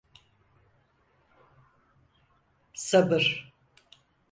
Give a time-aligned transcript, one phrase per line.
[2.73, 3.53] Sabır…